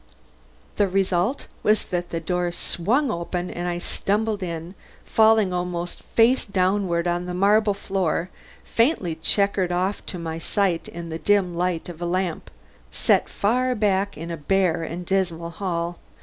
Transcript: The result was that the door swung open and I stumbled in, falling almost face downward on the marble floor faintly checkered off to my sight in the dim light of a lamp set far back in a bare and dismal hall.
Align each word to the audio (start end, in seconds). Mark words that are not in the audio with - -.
The 0.77 0.87
result 0.87 1.45
was 1.61 1.83
that 1.85 2.09
the 2.09 2.19
door 2.19 2.51
swung 2.51 3.11
open 3.11 3.51
and 3.51 3.67
I 3.69 3.77
stumbled 3.77 4.41
in, 4.41 4.73
falling 5.05 5.53
almost 5.53 6.01
face 6.15 6.43
downward 6.43 7.07
on 7.07 7.25
the 7.27 7.35
marble 7.35 7.75
floor 7.75 8.31
faintly 8.63 9.13
checkered 9.13 9.71
off 9.71 10.03
to 10.07 10.17
my 10.17 10.39
sight 10.39 10.87
in 10.87 11.09
the 11.09 11.19
dim 11.19 11.55
light 11.55 11.87
of 11.87 12.01
a 12.01 12.07
lamp 12.07 12.49
set 12.91 13.29
far 13.29 13.75
back 13.75 14.17
in 14.17 14.31
a 14.31 14.37
bare 14.37 14.81
and 14.81 15.05
dismal 15.05 15.51
hall. 15.51 15.99